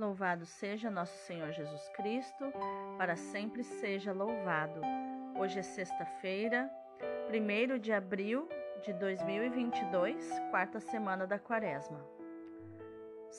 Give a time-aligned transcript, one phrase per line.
[0.00, 2.50] Louvado seja nosso Senhor Jesus Cristo,
[2.96, 4.80] para sempre seja louvado.
[5.38, 6.70] Hoje é sexta-feira,
[7.28, 8.48] 1 de abril
[8.82, 12.02] de 2022, quarta semana da Quaresma.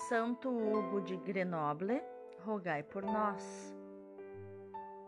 [0.07, 1.99] Santo Hugo de Grenoble,
[2.45, 3.75] rogai por nós.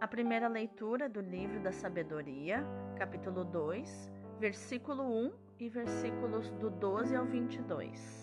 [0.02, 2.66] A primeira leitura do livro da Sabedoria,
[2.98, 8.23] capítulo 2, versículo 1 e versículos do 12 ao 22.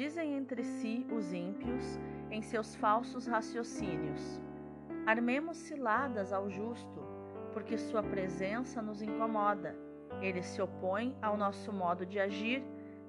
[0.00, 2.00] Dizem entre si os ímpios
[2.30, 4.40] em seus falsos raciocínios:
[5.04, 7.02] Armemos ciladas ao justo,
[7.52, 9.76] porque sua presença nos incomoda.
[10.22, 12.62] Ele se opõe ao nosso modo de agir,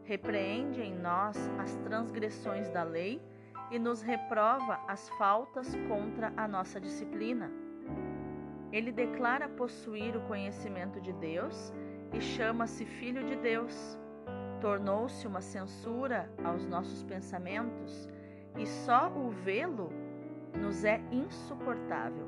[0.04, 3.22] repreende em nós as transgressões da lei
[3.72, 7.50] e nos reprova as faltas contra a nossa disciplina.
[8.70, 11.72] Ele declara possuir o conhecimento de Deus
[12.12, 13.98] e chama-se Filho de Deus
[14.62, 18.08] tornou-se uma censura aos nossos pensamentos
[18.58, 19.92] e só o vê-lo
[20.56, 22.28] nos é insuportável.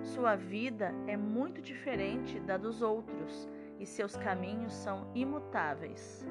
[0.00, 3.48] Sua vida é muito diferente da dos outros
[3.80, 6.24] e seus caminhos são imutáveis.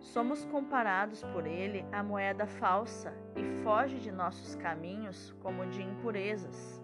[0.00, 6.82] Somos comparados por ele à moeda falsa e foge de nossos caminhos como de impurezas.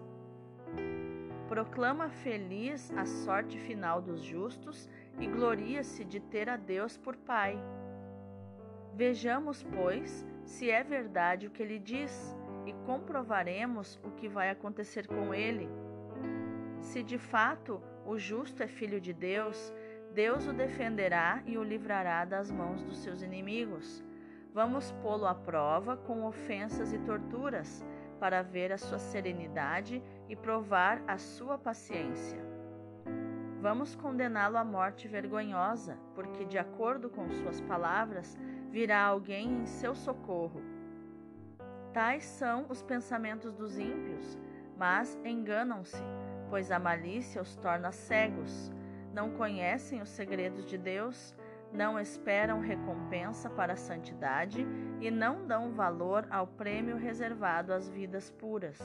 [1.49, 4.87] Proclama feliz a sorte final dos justos
[5.19, 7.59] e gloria-se de ter a Deus por Pai.
[8.93, 15.07] Vejamos, pois, se é verdade o que ele diz e comprovaremos o que vai acontecer
[15.07, 15.69] com ele.
[16.81, 19.73] Se de fato o justo é filho de Deus,
[20.13, 24.03] Deus o defenderá e o livrará das mãos dos seus inimigos.
[24.53, 27.85] Vamos pô-lo à prova com ofensas e torturas,
[28.19, 32.46] para ver a sua serenidade e provar a sua paciência.
[33.59, 38.37] Vamos condená-lo à morte vergonhosa, porque, de acordo com suas palavras,
[38.69, 40.61] virá alguém em seu socorro.
[41.91, 44.37] Tais são os pensamentos dos ímpios,
[44.77, 46.03] mas enganam-se,
[46.49, 48.71] pois a malícia os torna cegos.
[49.11, 51.35] Não conhecem os segredos de Deus,
[51.73, 54.67] não esperam recompensa para a santidade
[55.01, 58.79] e não dão valor ao prêmio reservado às vidas puras.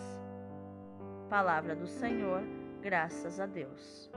[1.28, 2.42] Palavra do Senhor,
[2.80, 4.10] graças a Deus.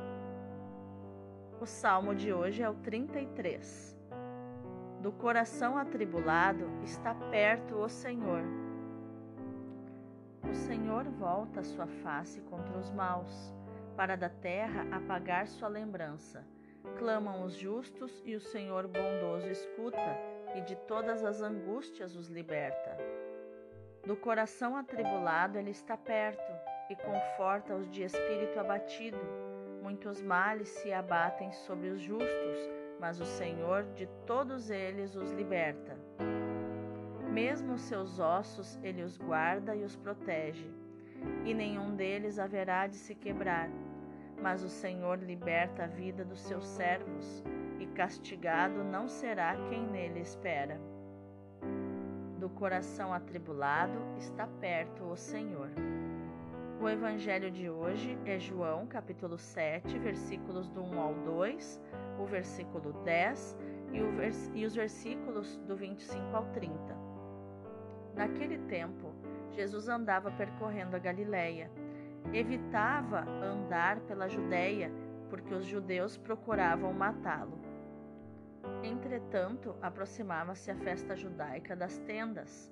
[1.60, 3.98] O salmo de hoje é o 33.
[5.00, 8.44] Do coração atribulado está perto o Senhor.
[10.44, 13.54] O Senhor volta a sua face contra os maus,
[13.96, 16.46] para da terra apagar sua lembrança.
[16.98, 20.18] Clamam os justos e o Senhor bondoso escuta,
[20.56, 22.98] e de todas as angústias os liberta.
[24.06, 26.52] Do coração atribulado ele está perto
[26.90, 29.45] e conforta os de espírito abatido
[29.86, 32.58] Muitos males se abatem sobre os justos,
[33.00, 35.96] mas o Senhor de todos eles os liberta.
[37.32, 40.68] Mesmo seus ossos ele os guarda e os protege,
[41.46, 43.70] e nenhum deles haverá de se quebrar.
[44.42, 47.44] Mas o Senhor liberta a vida dos seus servos,
[47.80, 50.82] e castigado não será quem nele espera.
[52.40, 55.70] Do coração atribulado está perto o Senhor.
[56.86, 61.82] O evangelho de hoje é João, capítulo 7, versículos do 1 ao 2,
[62.20, 63.58] o versículo 10
[63.92, 66.96] e, vers e os versículos do 25 ao 30.
[68.14, 69.16] Naquele tempo,
[69.50, 71.72] Jesus andava percorrendo a Galiléia.
[72.32, 74.92] Evitava andar pela Judéia,
[75.28, 77.58] porque os judeus procuravam matá-lo.
[78.84, 82.72] Entretanto, aproximava-se a festa judaica das tendas.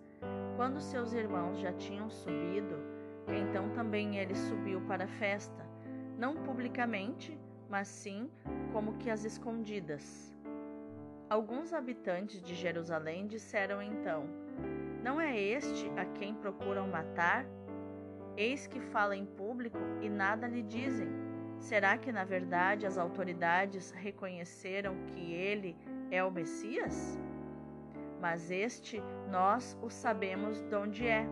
[0.55, 2.92] Quando seus irmãos já tinham subido,
[3.27, 5.65] então também ele subiu para a festa,
[6.17, 7.37] não publicamente,
[7.69, 8.29] mas sim
[8.71, 10.33] como que às escondidas.
[11.29, 14.25] Alguns habitantes de Jerusalém disseram então:
[15.01, 17.45] Não é este a quem procuram matar?
[18.35, 21.07] Eis que fala em público e nada lhe dizem.
[21.59, 25.75] Será que na verdade as autoridades reconheceram que ele
[26.11, 27.17] é o Messias?
[28.19, 31.25] Mas este nós o sabemos de onde é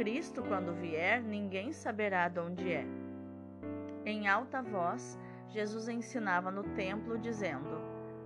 [0.00, 2.86] Cristo, quando vier, ninguém saberá de onde é.
[4.06, 5.18] Em alta voz,
[5.48, 7.68] Jesus ensinava no templo, dizendo: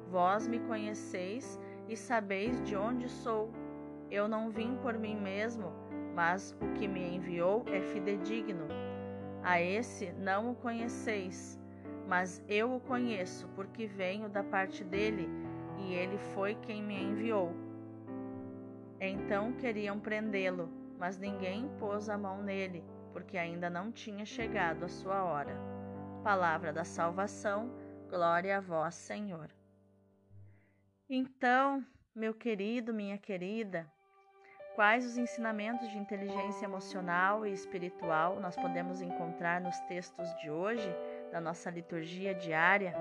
[0.08, 3.50] Vós me conheceis e sabeis de onde sou.
[4.08, 5.72] Eu não vim por mim mesmo,
[6.14, 8.68] mas o que me enviou é fidedigno.
[9.42, 11.58] A esse não o conheceis,
[12.06, 15.28] mas eu o conheço, porque venho da parte dele,
[15.80, 17.52] e ele foi quem me enviou.
[19.00, 24.88] Então queriam prendê-lo mas ninguém pôs a mão nele, porque ainda não tinha chegado a
[24.88, 25.54] sua hora.
[26.22, 27.70] Palavra da salvação,
[28.08, 29.50] glória a vós, Senhor.
[31.06, 31.84] Então,
[32.14, 33.86] meu querido, minha querida,
[34.74, 40.88] Quais os ensinamentos de inteligência emocional e espiritual nós podemos encontrar nos textos de hoje,
[41.30, 42.92] da nossa liturgia diária,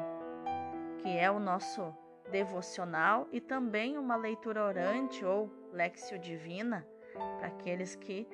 [1.00, 1.92] que é o nosso
[2.30, 8.28] devocional e também uma leitura orante ou lexio divina para aqueles que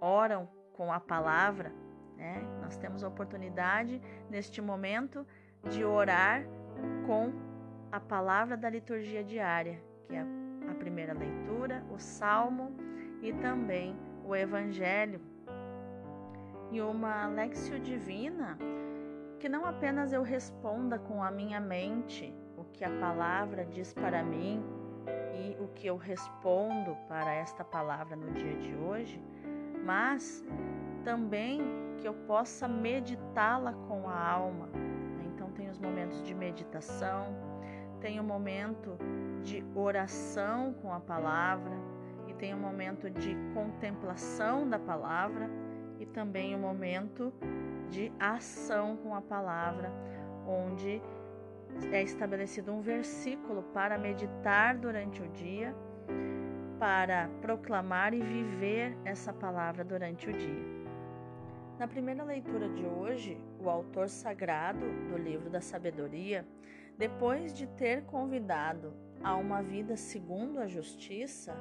[0.00, 1.72] oram com a palavra.
[2.16, 2.42] Né?
[2.60, 5.26] Nós temos a oportunidade neste momento
[5.70, 6.44] de orar
[7.06, 7.32] com
[7.90, 10.24] a palavra da liturgia diária, que é
[10.70, 12.74] a primeira leitura, o salmo
[13.20, 15.20] e também o evangelho.
[16.70, 18.58] E uma lexio divina
[19.38, 24.22] que não apenas eu responda com a minha mente o que a palavra diz para
[24.22, 24.64] mim
[25.60, 29.22] o que eu respondo para esta palavra no dia de hoje,
[29.84, 30.44] mas
[31.04, 31.60] também
[31.98, 34.68] que eu possa meditá-la com a alma.
[35.26, 37.34] Então tem os momentos de meditação,
[38.00, 38.96] tem o momento
[39.42, 41.74] de oração com a palavra
[42.26, 45.48] e tem o momento de contemplação da palavra
[45.98, 47.32] e também o momento
[47.90, 49.92] de ação com a palavra,
[50.46, 51.00] onde
[51.92, 55.74] é estabelecido um versículo para meditar durante o dia,
[56.78, 60.82] para proclamar e viver essa palavra durante o dia.
[61.78, 66.46] Na primeira leitura de hoje, o autor sagrado do livro da sabedoria,
[66.96, 68.92] depois de ter convidado
[69.22, 71.54] a uma vida segundo a justiça,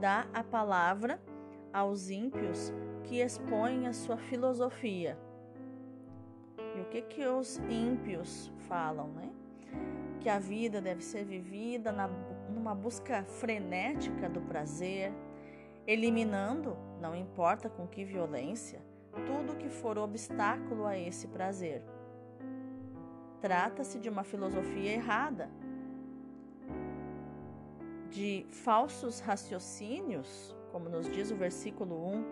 [0.00, 1.20] dá a palavra
[1.72, 2.72] aos ímpios
[3.04, 5.18] que expõem a sua filosofia.
[6.90, 9.30] Que que os ímpios falam, né?
[10.20, 12.08] Que a vida deve ser vivida na,
[12.52, 15.12] numa busca frenética do prazer,
[15.86, 18.80] eliminando, não importa com que violência,
[19.26, 21.82] tudo que for obstáculo a esse prazer.
[23.40, 25.48] Trata-se de uma filosofia errada,
[28.10, 32.24] de falsos raciocínios, como nos diz o versículo 1,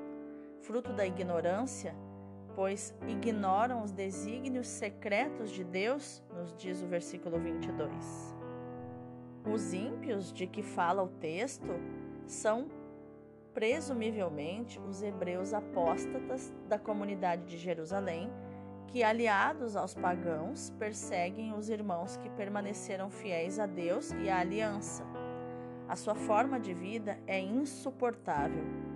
[0.60, 1.94] fruto da ignorância,
[2.58, 8.34] pois ignoram os desígnios secretos de Deus, nos diz o versículo 22.
[9.46, 11.69] Os ímpios de que fala o texto
[12.26, 12.69] são
[13.55, 18.28] presumivelmente os hebreus apóstatas da comunidade de Jerusalém,
[18.88, 25.05] que, aliados aos pagãos, perseguem os irmãos que permaneceram fiéis a Deus e à aliança.
[25.88, 28.88] A sua forma de vida é insuportável.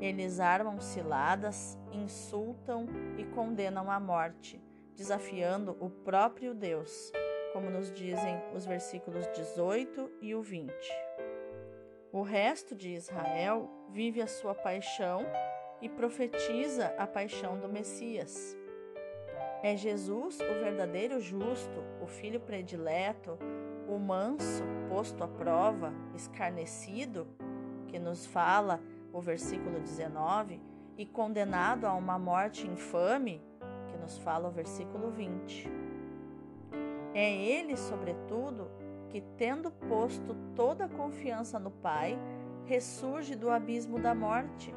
[0.00, 2.86] Eles armam ciladas, insultam
[3.16, 4.60] e condenam à morte,
[4.94, 7.12] desafiando o próprio Deus,
[7.52, 10.72] como nos dizem os versículos 18 e o 20.
[12.12, 15.24] O resto de Israel vive a sua paixão
[15.80, 18.56] e profetiza a paixão do Messias.
[19.62, 23.38] É Jesus o verdadeiro justo, o filho predileto,
[23.88, 27.26] o manso posto à prova, escarnecido,
[27.88, 28.80] que nos fala
[29.14, 30.60] o versículo 19,
[30.98, 33.40] e condenado a uma morte infame,
[33.88, 35.70] que nos fala o versículo 20.
[37.14, 38.68] É ele, sobretudo,
[39.08, 42.18] que, tendo posto toda a confiança no Pai,
[42.64, 44.74] ressurge do abismo da morte.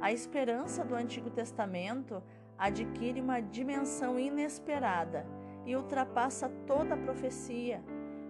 [0.00, 2.22] A esperança do Antigo Testamento
[2.56, 5.26] adquire uma dimensão inesperada
[5.66, 7.84] e ultrapassa toda a profecia.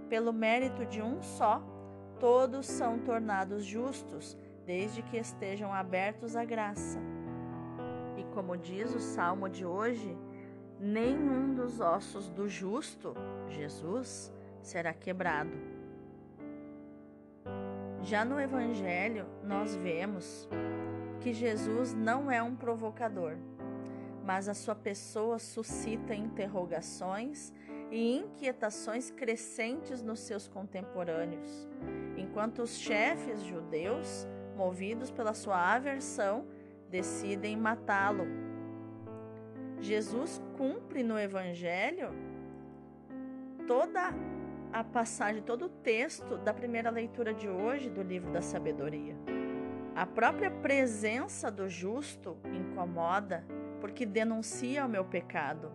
[0.09, 1.63] Pelo mérito de um só,
[2.19, 6.99] todos são tornados justos, desde que estejam abertos à graça.
[8.17, 10.19] E como diz o salmo de hoje,
[10.81, 13.15] nenhum dos ossos do justo,
[13.49, 15.57] Jesus, será quebrado.
[18.03, 20.49] Já no Evangelho, nós vemos
[21.21, 23.37] que Jesus não é um provocador,
[24.25, 27.53] mas a sua pessoa suscita interrogações
[27.91, 31.69] e inquietações crescentes nos seus contemporâneos,
[32.17, 36.47] enquanto os chefes judeus, movidos pela sua aversão,
[36.91, 38.27] decidem matá-lo.
[39.81, 42.11] Jesus cumpre no Evangelho
[43.67, 44.15] toda
[44.73, 49.15] a passagem, todo o texto da primeira leitura de hoje do livro da sabedoria.
[49.95, 53.45] A própria presença do justo incomoda,
[53.81, 55.71] porque denuncia o meu pecado.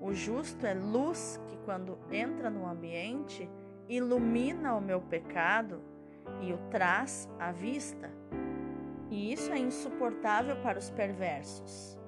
[0.00, 3.48] O justo é luz que, quando entra no ambiente,
[3.88, 5.80] ilumina o meu pecado
[6.40, 8.10] e o traz à vista.
[9.10, 11.98] E isso é insuportável para os perversos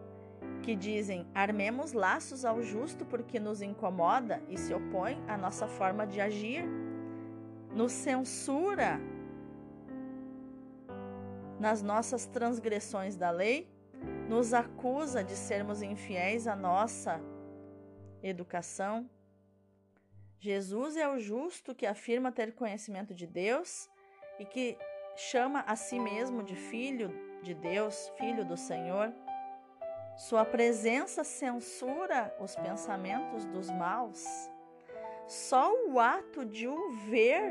[0.67, 6.05] que dizem: armemos laços ao justo porque nos incomoda e se opõe à nossa forma
[6.05, 6.65] de agir,
[7.73, 9.01] nos censura
[11.61, 13.71] nas nossas transgressões da lei,
[14.29, 17.21] nos acusa de sermos infiéis à nossa
[18.23, 19.09] educação.
[20.39, 23.89] Jesus é o justo que afirma ter conhecimento de Deus
[24.39, 24.79] e que
[25.17, 27.11] chama a si mesmo de filho
[27.43, 29.13] de Deus, filho do Senhor.
[30.17, 34.25] Sua presença censura os pensamentos dos maus.
[35.27, 37.51] Só o ato de o ver,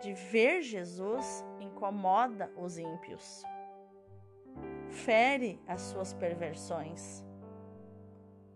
[0.00, 3.42] de ver Jesus, incomoda os ímpios.
[4.88, 7.24] Fere as suas perversões.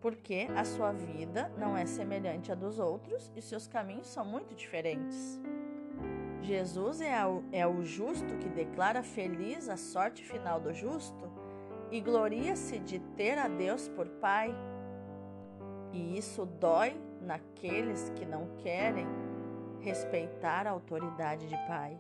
[0.01, 4.55] Porque a sua vida não é semelhante à dos outros e seus caminhos são muito
[4.55, 5.41] diferentes.
[6.45, 11.31] Jesus é o, é o justo que declara feliz a sorte final do justo
[11.91, 14.55] e gloria-se de ter a Deus por Pai.
[15.91, 19.07] E isso dói naqueles que não querem
[19.81, 21.99] respeitar a autoridade de Pai.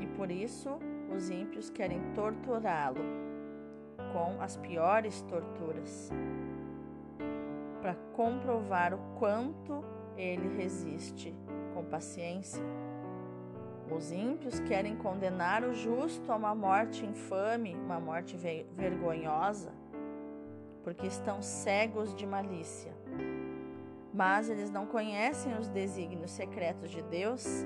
[0.00, 0.76] E por isso
[1.14, 3.02] os ímpios querem torturá-lo
[4.12, 6.10] com as piores torturas,
[7.80, 9.84] para comprovar o quanto
[10.16, 11.32] ele resiste
[11.78, 12.62] com paciência.
[13.88, 18.36] Os ímpios querem condenar o justo a uma morte infame, uma morte
[18.74, 19.72] vergonhosa,
[20.82, 22.92] porque estão cegos de malícia.
[24.12, 27.64] Mas eles não conhecem os desígnios secretos de Deus,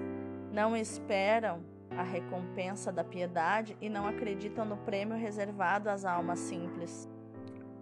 [0.53, 1.65] não esperam
[1.97, 7.09] a recompensa da piedade e não acreditam no prêmio reservado às almas simples.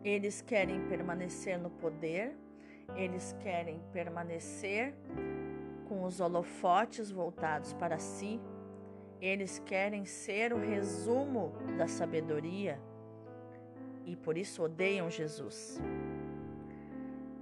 [0.05, 2.37] Eles querem permanecer no poder,
[2.97, 4.95] eles querem permanecer
[6.01, 8.41] com os holofotes voltados para si,
[9.21, 12.81] eles querem ser o resumo da sabedoria
[14.07, 15.79] e por isso odeiam Jesus.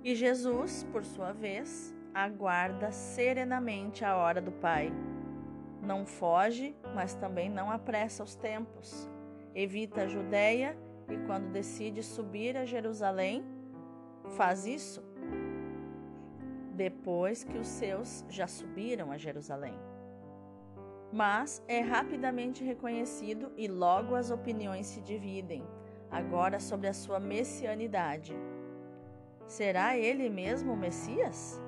[0.03, 4.93] E Jesus, por sua vez, aguarda serenamente a hora do Pai.
[5.81, 9.09] Não foge, mas também não apressa os tempos.
[9.55, 10.77] Evita a Judéia
[11.09, 13.45] e, quando decide subir a Jerusalém,
[14.31, 15.01] faz isso
[16.79, 19.75] depois que os seus já subiram a Jerusalém.
[21.13, 25.67] Mas é rapidamente reconhecido e logo as opiniões se dividem,
[26.09, 28.33] agora sobre a sua messianidade.
[29.45, 31.61] Será ele mesmo o Messias?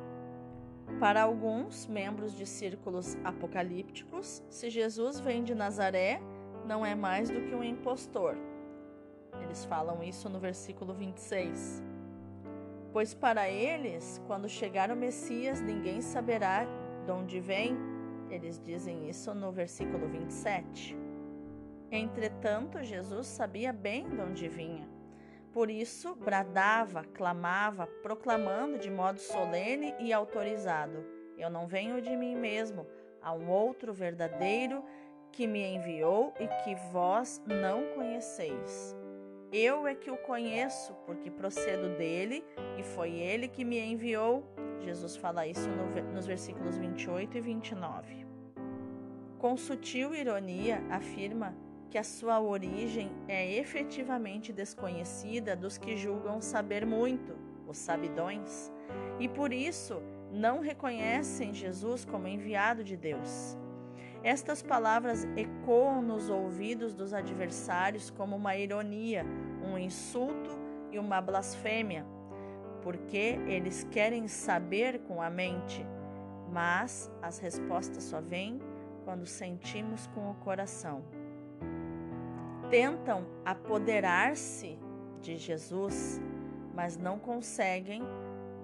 [1.01, 6.21] Para alguns membros de círculos apocalípticos, se Jesus vem de Nazaré,
[6.65, 8.37] não é mais do que um impostor.
[9.43, 11.90] Eles falam isso no versículo 26.
[12.93, 16.67] Pois para eles, quando chegar o Messias, ninguém saberá
[17.05, 17.77] de onde vem.
[18.29, 20.99] Eles dizem isso no versículo 27.
[21.91, 24.89] Entretanto, Jesus sabia bem de onde vinha.
[25.53, 31.05] Por isso, bradava, clamava, proclamando de modo solene e autorizado:
[31.37, 32.87] Eu não venho de mim mesmo,
[33.23, 34.85] há um outro verdadeiro
[35.33, 38.97] que me enviou e que vós não conheceis.
[39.53, 42.45] Eu é que o conheço, porque procedo dele
[42.79, 44.45] e foi ele que me enviou.
[44.79, 48.27] Jesus fala isso no, nos versículos 28 e 29.
[49.39, 51.57] Com sutil ironia, afirma
[51.91, 58.73] que a sua origem é efetivamente desconhecida dos que julgam saber muito, os sabidões,
[59.19, 63.59] e por isso não reconhecem Jesus como enviado de Deus.
[64.23, 69.25] Estas palavras ecoam nos ouvidos dos adversários como uma ironia,
[69.65, 70.51] um insulto
[70.93, 72.05] e uma blasfêmia,
[72.83, 75.87] porque eles querem saber com a mente,
[76.53, 78.61] mas as respostas só vêm
[79.05, 81.03] quando sentimos com o coração.
[82.69, 84.79] Tentam apoderar-se
[85.23, 86.21] de Jesus,
[86.75, 88.03] mas não conseguem,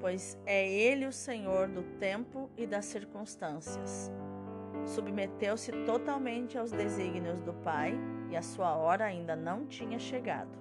[0.01, 4.13] pois é Ele o Senhor do tempo e das circunstâncias
[4.87, 7.95] submeteu-se totalmente aos desígnios do Pai
[8.31, 10.57] e a sua hora ainda não tinha chegado.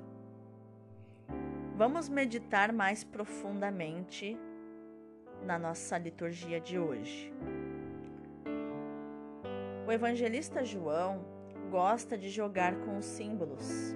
[1.76, 4.38] Vamos meditar mais profundamente
[5.44, 7.32] na nossa liturgia de hoje.
[9.86, 11.24] O evangelista João
[11.70, 13.96] gosta de jogar com os símbolos.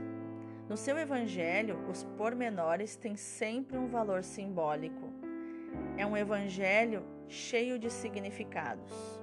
[0.67, 5.09] No seu evangelho, os pormenores têm sempre um valor simbólico.
[5.97, 9.19] É um evangelho cheio de significados.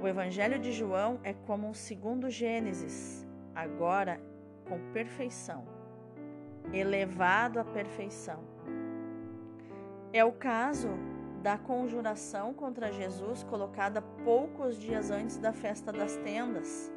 [0.00, 4.18] O Evangelho de João é como um segundo Gênesis, agora
[4.66, 5.62] com perfeição,
[6.72, 8.42] elevado à perfeição.
[10.10, 10.88] É o caso
[11.42, 16.90] da conjuração contra Jesus colocada poucos dias antes da festa das tendas.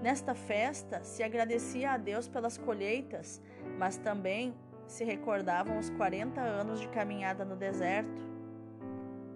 [0.00, 3.42] Nesta festa se agradecia a Deus pelas colheitas,
[3.76, 4.54] mas também
[4.86, 8.24] se recordavam os 40 anos de caminhada no deserto.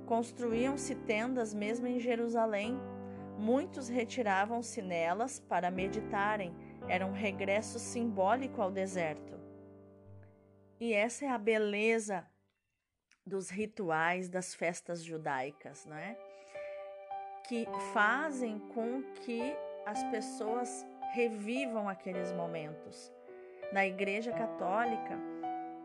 [0.07, 2.79] Construíam-se tendas mesmo em Jerusalém,
[3.41, 6.55] Muitos retiravam-se nelas para meditarem,
[6.87, 9.41] era um regresso simbólico ao deserto.
[10.79, 12.27] E essa é a beleza
[13.27, 16.19] dos rituais das festas judaicas, não é?
[17.49, 19.41] que fazem com que
[19.87, 23.11] as pessoas revivam aqueles momentos.
[23.73, 25.19] Na Igreja Católica,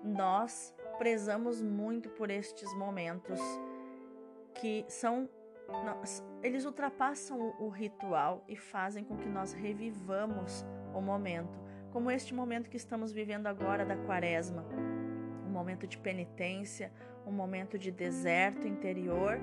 [0.03, 3.39] nós prezamos muito por estes momentos
[4.55, 5.29] que são
[6.41, 11.59] eles ultrapassam o, o ritual e fazem com que nós revivamos o momento,
[11.91, 14.65] como este momento que estamos vivendo agora da Quaresma,
[15.45, 16.91] um momento de penitência,
[17.25, 19.39] um momento de deserto interior,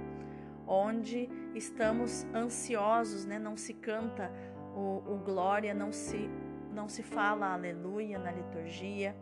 [0.66, 3.38] onde estamos ansiosos, né?
[3.38, 4.30] Não se canta
[4.74, 6.30] o, o glória, não se
[6.72, 9.14] não se fala aleluia na liturgia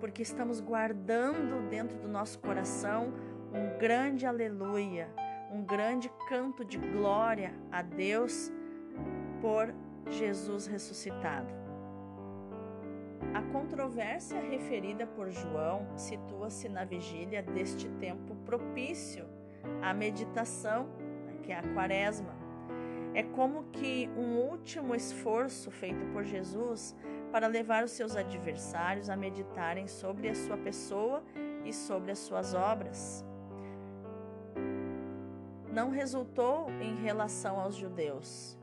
[0.00, 3.12] porque estamos guardando dentro do nosso coração
[3.52, 5.08] um grande aleluia,
[5.50, 8.52] um grande canto de glória a Deus
[9.40, 9.74] por
[10.10, 11.52] Jesus ressuscitado.
[13.34, 19.26] A controvérsia referida por João situa-se na vigília deste tempo propício
[19.82, 20.88] à meditação,
[21.26, 22.36] né, que é a quaresma.
[23.14, 26.94] É como que um último esforço feito por Jesus
[27.32, 31.22] para levar os seus adversários a meditarem sobre a sua pessoa
[31.64, 33.27] e sobre as suas obras.
[35.78, 38.58] Não resultou em relação aos judeus.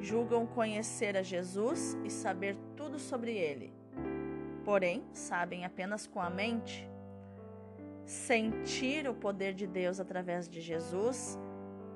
[0.00, 3.72] Julgam conhecer a Jesus e saber tudo sobre ele.
[4.64, 6.88] Porém, sabem apenas com a mente.
[8.06, 11.36] Sentir o poder de Deus através de Jesus,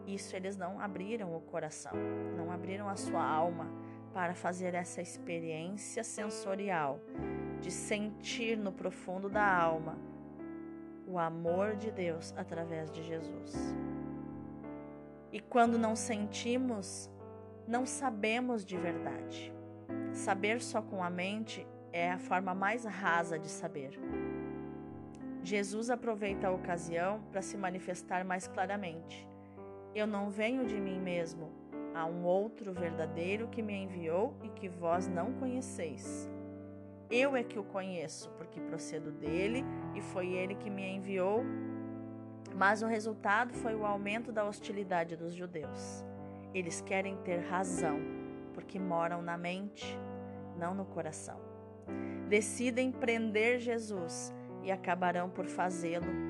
[0.08, 1.92] isso eles não abriram o coração,
[2.36, 3.70] não abriram a sua alma
[4.12, 6.98] para fazer essa experiência sensorial
[7.60, 9.96] de sentir no profundo da alma
[11.06, 13.54] o amor de Deus através de Jesus.
[15.32, 17.10] E quando não sentimos,
[17.66, 19.52] não sabemos de verdade.
[20.12, 23.98] Saber só com a mente é a forma mais rasa de saber.
[25.42, 29.28] Jesus aproveita a ocasião para se manifestar mais claramente.
[29.94, 31.50] Eu não venho de mim mesmo,
[31.98, 36.30] Há um outro verdadeiro que me enviou e que vós não conheceis.
[37.10, 39.64] Eu é que o conheço, porque procedo dele
[39.96, 41.42] e foi ele que me enviou.
[42.58, 46.04] Mas o resultado foi o aumento da hostilidade dos judeus.
[46.52, 47.98] Eles querem ter razão,
[48.52, 49.98] porque moram na mente,
[50.58, 51.40] não no coração.
[52.28, 56.28] Decidem prender Jesus e acabarão por fazê-lo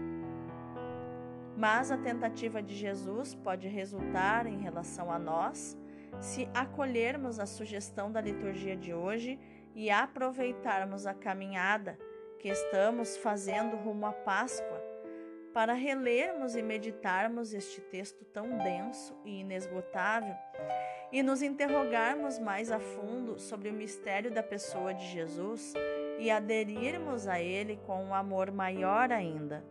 [1.59, 5.77] mas a tentativa de Jesus pode resultar em relação a nós
[6.21, 9.41] se acolhermos a sugestão da liturgia de hoje
[9.75, 11.99] e aproveitarmos a caminhada
[12.38, 14.78] que estamos fazendo rumo à Páscoa
[15.59, 20.37] para relermos e meditarmos este texto tão denso e inesgotável
[21.11, 25.75] e nos interrogarmos mais a fundo sobre o mistério da pessoa de Jesus
[26.16, 29.64] e aderirmos a ele com um amor maior ainda.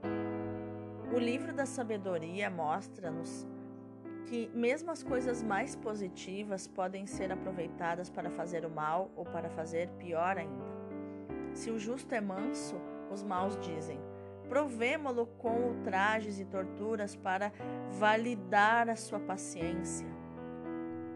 [1.15, 3.47] O livro da sabedoria mostra-nos
[4.25, 9.49] que mesmo as coisas mais positivas podem ser aproveitadas para fazer o mal ou para
[9.49, 10.65] fazer pior ainda.
[11.53, 12.75] Se o justo é manso,
[13.09, 13.97] os maus dizem:
[14.47, 17.51] provemo-lo com ultrajes e torturas para
[17.91, 20.07] validar a sua paciência.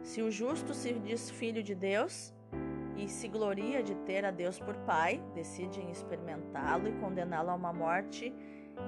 [0.03, 2.33] Se o justo se diz filho de Deus
[2.95, 7.73] e se gloria de ter a Deus por pai, decidem experimentá-lo e condená-lo a uma
[7.73, 8.33] morte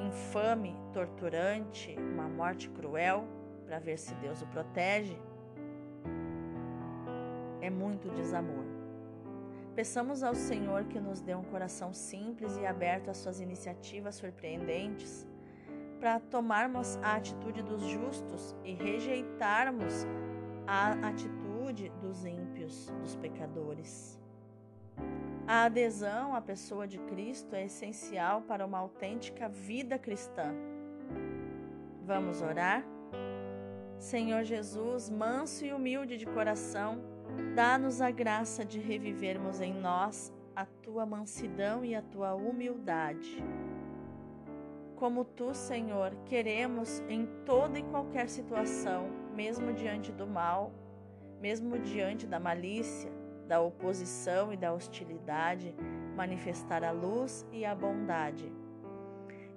[0.08, 3.28] infame, torturante, uma morte cruel,
[3.66, 5.18] para ver se Deus o protege,
[7.62, 8.73] é muito desamor.
[9.76, 15.28] Peçamos ao Senhor que nos dê um coração simples e aberto às suas iniciativas surpreendentes,
[16.00, 20.06] para tomarmos a atitude dos justos e rejeitarmos
[20.68, 24.20] a atitude dos ímpios, dos pecadores.
[25.48, 30.54] A adesão à pessoa de Cristo é essencial para uma autêntica vida cristã.
[32.06, 32.86] Vamos orar?
[33.98, 37.02] Senhor Jesus, manso e humilde de coração,
[37.56, 43.44] dá-nos a graça de revivermos em nós a tua mansidão e a tua humildade.
[44.96, 50.72] Como tu, Senhor, queremos em toda e qualquer situação, mesmo diante do mal,
[51.42, 53.12] mesmo diante da malícia,
[53.48, 55.76] da oposição e da hostilidade,
[56.16, 58.52] manifestar a luz e a bondade.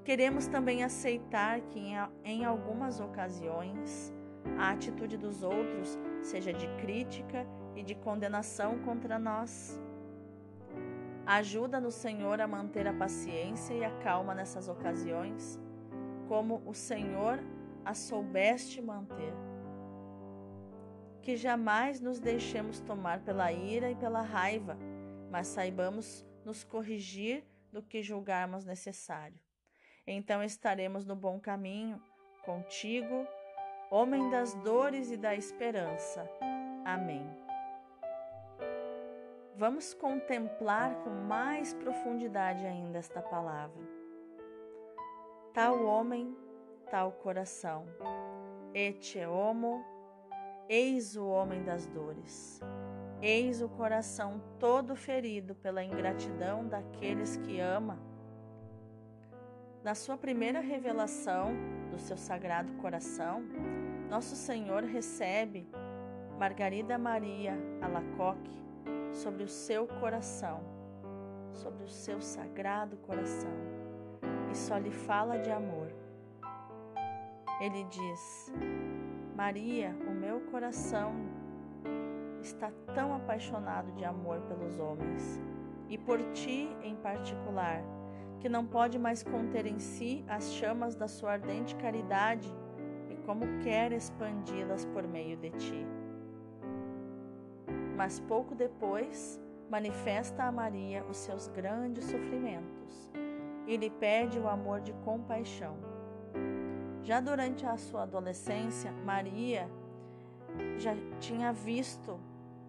[0.02, 1.92] Queremos também aceitar que,
[2.24, 4.12] em algumas ocasiões,
[4.58, 9.80] a atitude dos outros seja de crítica e de condenação contra nós.
[11.24, 15.60] Ajuda-nos, Senhor, a manter a paciência e a calma nessas ocasiões,
[16.28, 17.38] como o Senhor
[17.84, 19.32] a soubeste manter
[21.26, 24.78] que jamais nos deixemos tomar pela ira e pela raiva,
[25.28, 29.36] mas saibamos nos corrigir do que julgarmos necessário.
[30.06, 32.00] Então estaremos no bom caminho,
[32.44, 33.26] contigo,
[33.90, 36.30] homem das dores e da esperança.
[36.84, 37.45] Amém.
[39.58, 43.82] Vamos contemplar com mais profundidade ainda esta palavra.
[45.54, 46.36] Tal homem,
[46.90, 47.86] tal coração.
[48.74, 49.82] Et homo,
[50.68, 52.60] eis o homem das dores.
[53.22, 57.98] Eis o coração todo ferido pela ingratidão daqueles que ama.
[59.82, 61.54] Na sua primeira revelação
[61.90, 63.42] do seu sagrado coração,
[64.10, 65.66] nosso Senhor recebe
[66.38, 68.65] Margarida Maria Alacoque
[69.16, 70.60] sobre o seu coração,
[71.52, 73.50] sobre o seu sagrado coração,
[74.52, 75.90] e só lhe fala de amor.
[77.60, 78.52] Ele diz:
[79.34, 81.14] Maria, o meu coração
[82.42, 85.40] está tão apaixonado de amor pelos homens
[85.88, 87.82] e por ti em particular,
[88.38, 92.54] que não pode mais conter em si as chamas da sua ardente caridade
[93.08, 95.86] e como quer expandi-las por meio de ti.
[97.96, 103.10] Mas pouco depois, manifesta a Maria os seus grandes sofrimentos
[103.66, 105.76] e lhe pede o amor de compaixão.
[107.02, 109.68] Já durante a sua adolescência, Maria
[110.78, 112.18] já tinha visto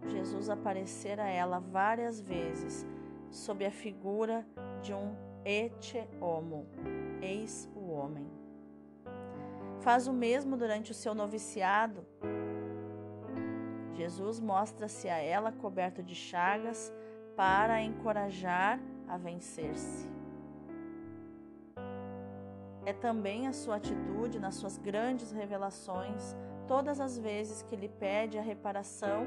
[0.08, 2.86] Jesus aparecer a ela várias vezes
[3.30, 4.46] sob a figura
[4.82, 6.68] de um ete homo,
[7.22, 8.28] eis o homem.
[9.82, 12.06] Faz o mesmo durante o seu noviciado.
[13.98, 16.94] Jesus mostra-se a ela coberto de chagas
[17.36, 20.08] para a encorajar a vencer-se.
[22.86, 26.36] É também a sua atitude nas suas grandes revelações,
[26.68, 29.26] todas as vezes que lhe pede a reparação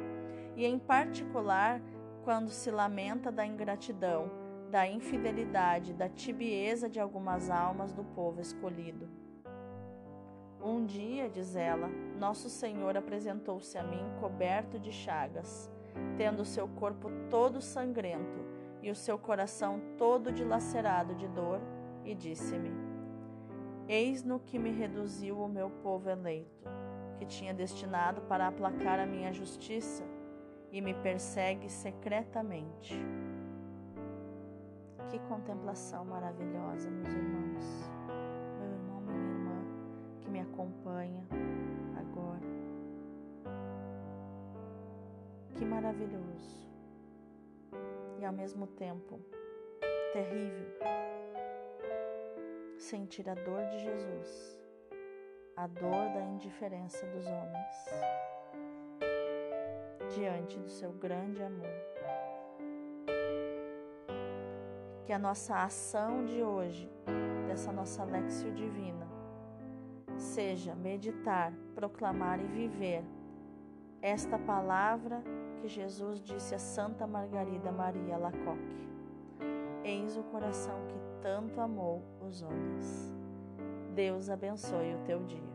[0.57, 1.83] e, em particular,
[2.23, 4.31] quando se lamenta da ingratidão,
[4.71, 9.09] da infidelidade, da tibieza de algumas almas do povo escolhido.
[10.63, 15.71] Um dia, diz ela, Nosso Senhor apresentou-se a mim coberto de chagas,
[16.19, 18.45] tendo o seu corpo todo sangrento
[18.83, 21.61] e o seu coração todo dilacerado de dor,
[22.05, 22.71] e disse-me:
[23.89, 26.69] Eis no que me reduziu o meu povo eleito,
[27.19, 30.05] que tinha destinado para aplacar a minha justiça
[30.71, 32.95] e me persegue secretamente.
[35.09, 37.90] Que contemplação maravilhosa, meus irmãos.
[40.31, 41.27] Que me acompanha
[41.99, 42.47] agora.
[45.57, 46.71] Que maravilhoso.
[48.21, 49.21] E ao mesmo tempo,
[50.13, 50.69] terrível.
[52.79, 54.59] Sentir a dor de Jesus,
[55.57, 57.77] a dor da indiferença dos homens
[60.15, 61.69] diante do seu grande amor.
[65.05, 66.89] Que a nossa ação de hoje,
[67.49, 69.10] dessa nossa Lexio Divina,
[70.21, 73.03] seja meditar, proclamar e viver
[74.03, 75.23] esta palavra
[75.61, 78.89] que Jesus disse a Santa Margarida Maria Lacoque.
[79.85, 83.15] Eis o coração que tanto amou os homens.
[83.95, 85.50] Deus abençoe o teu dia.